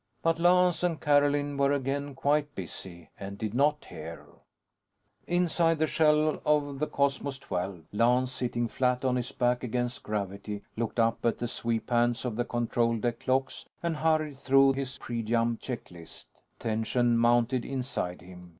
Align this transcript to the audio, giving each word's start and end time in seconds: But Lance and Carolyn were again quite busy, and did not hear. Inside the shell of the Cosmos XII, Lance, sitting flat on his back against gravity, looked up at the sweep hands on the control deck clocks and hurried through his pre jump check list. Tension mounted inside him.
But 0.23 0.39
Lance 0.39 0.81
and 0.81 0.99
Carolyn 0.99 1.57
were 1.57 1.71
again 1.71 2.15
quite 2.15 2.55
busy, 2.55 3.11
and 3.19 3.37
did 3.37 3.53
not 3.53 3.85
hear. 3.85 4.25
Inside 5.27 5.77
the 5.77 5.85
shell 5.85 6.41
of 6.43 6.79
the 6.79 6.87
Cosmos 6.87 7.37
XII, 7.39 7.83
Lance, 7.93 8.31
sitting 8.31 8.67
flat 8.67 9.05
on 9.05 9.15
his 9.15 9.31
back 9.31 9.61
against 9.63 10.01
gravity, 10.01 10.63
looked 10.75 10.99
up 10.99 11.23
at 11.23 11.37
the 11.37 11.47
sweep 11.47 11.91
hands 11.91 12.25
on 12.25 12.33
the 12.33 12.45
control 12.45 12.97
deck 12.97 13.19
clocks 13.19 13.69
and 13.83 13.97
hurried 13.97 14.39
through 14.39 14.73
his 14.73 14.97
pre 14.97 15.21
jump 15.21 15.59
check 15.61 15.91
list. 15.91 16.29
Tension 16.57 17.15
mounted 17.15 17.63
inside 17.63 18.21
him. 18.21 18.49